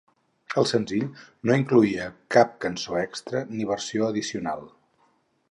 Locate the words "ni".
3.53-3.69